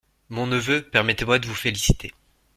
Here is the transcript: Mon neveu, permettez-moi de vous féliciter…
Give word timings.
Mon 0.29 0.47
neveu, 0.47 0.81
permettez-moi 0.81 1.37
de 1.37 1.45
vous 1.45 1.53
féliciter… 1.53 2.11